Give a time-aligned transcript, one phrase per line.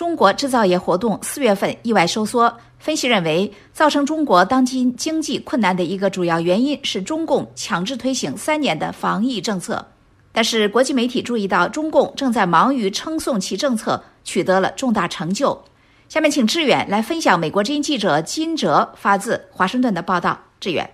[0.00, 2.58] 中国制造业活动四月份意外收缩。
[2.78, 9.86] 分析认为，造成中国当今经济困难的一个主要原因是中共强制推行三年的防疫政策。
[10.32, 15.62] 但是，国际媒体注意到，中共正在忙于称颂其政策取得了重大成就。
[16.08, 20.40] 下面，请志远来分享美国之音记者金哲发自华盛顿的报道。
[20.60, 20.90] 志远，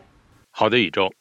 [0.51, 1.13] 好的，宇宙。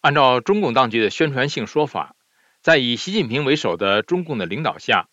[0.00, 2.14] 按照中共当局的宣传性说法，
[2.62, 5.08] 在以习近平为首的中共的领导下。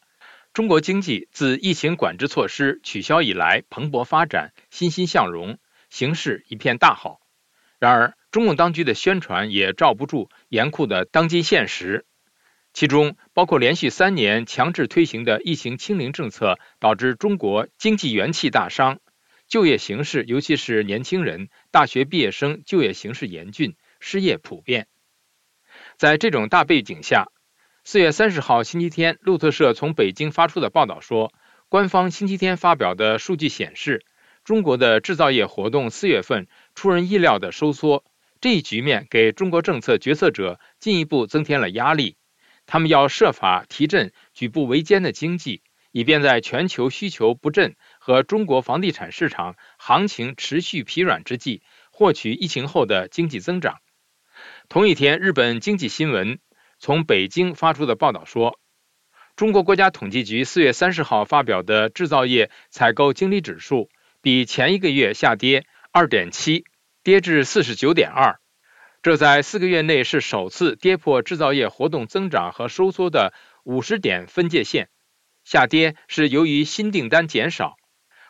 [0.57, 5.59] 中国经济自疫情管制措施取消以来蓬勃发展、欣欣向荣，
[5.91, 7.19] 形势一片大好。
[7.77, 12.07] 然而，中共当局的宣传也罩不住严酷的当今现实，
[12.73, 18.97] 其中包括连续三年强制推行的疫情清零政策，导致中国经济元气大伤，
[19.47, 24.87] 就业形势，尤其是年轻人、大学毕业生就业形势严峻，失业普遍。
[25.97, 27.27] 在这种大背景下，
[27.89, 31.31] 四月三十号星期天，路透社从北京发出的报道说，
[31.69, 34.03] 官方星期天发表的数据显示，
[34.43, 38.03] 中国的制造业活动四月份出人意料的收缩。
[38.41, 42.17] 这一局面给中国政策决策者进一步增添了压力，
[42.65, 45.61] 他们要设法提振举步维艰的经济，
[45.93, 53.77] 以便在全球需求不振和中国房地产市场行情持续疲软之际，获取疫情后的经济增长。
[54.67, 56.39] 同一天，日本经济新闻。
[56.79, 58.59] 从北京发出的报道说，
[59.35, 63.89] 中国国家统计局四月三十号发表的制造业采购经理指数
[64.21, 66.65] 比前一个月下跌二点七，
[67.03, 68.39] 跌至四十九点二，
[69.01, 73.33] 这在四个月内是首次跌破制造业活动增长和收缩的
[73.63, 74.89] 五十点分界线。
[75.43, 77.77] 下跌是由于新订单减少，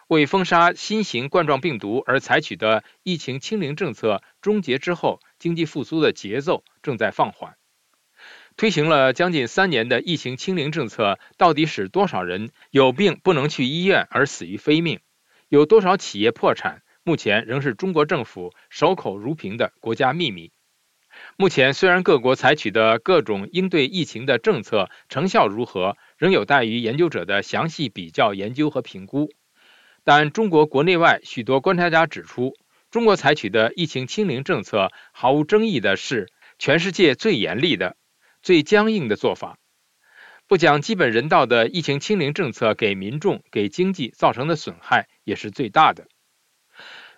[0.08, 7.58] 为封杀新型冠状病毒而采取的疫情清零政策终结之后，经济复苏的节奏正在放缓。
[8.58, 15.00] 推行了将近三年的疫情清零政策，到底使多少人有病不能去医院而死于非命？
[15.47, 16.81] 有多少企业破产？
[17.03, 20.52] 目前仍是中国政府守口如瓶的国家秘密。
[21.35, 29.29] 目前虽然各国采取的各种应对疫情的政策成效如何，仍有待于研究者的详细比较研究和评估。
[30.03, 32.56] 但中国国内外许多观察家指出，
[32.90, 37.96] 中国采取的疫情清零政策毫无争议的是全世界最严厉的。
[38.47, 39.58] 最僵硬的做法，
[40.47, 46.08] 不讲基本人道的疫情清零政策给民众、给经济造成的损害也是最大的。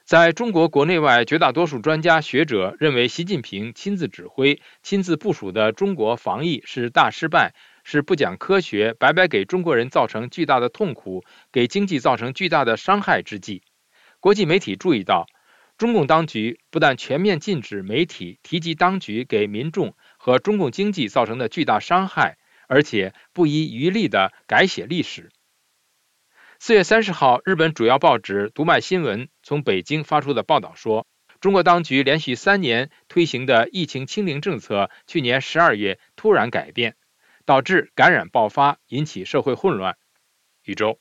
[0.05, 7.53] 在中国国内外，绝大多数专家学者认为，习近平亲自指挥、亲自部署的中国防疫是大失败，
[7.83, 13.61] 是不讲科学、白白给中国人造成巨大的痛苦、给经济造成巨大的伤害之际。
[14.19, 15.27] 国际媒体注意到。
[15.79, 25.31] 中共当局不但全面禁止媒体提及当局给民众和中共经济造成的巨大伤害，而且不遗余力地改写历史。
[26.59, 31.07] 四月三十号，日本主要报纸《读卖新闻》从北京发出的报道说，
[31.39, 36.97] 中国当局连续三年推行的疫情清零政策，去年十二月突然改变，
[37.45, 39.95] 导致感染爆发，引起社会混乱。
[40.65, 40.99] 宇宙。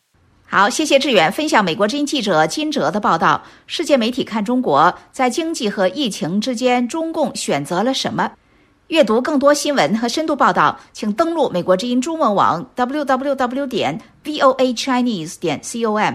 [0.50, 3.42] 好，谢谢志远分享美国之音记者金哲的报道。
[3.66, 8.32] 世界媒体看中国，在经济和疫情之间，中共选择了什么？
[8.86, 16.14] 阅读更多新闻和深度报道，请登录美国之音中文网 w w w 点 v o a chinese 点 c o m。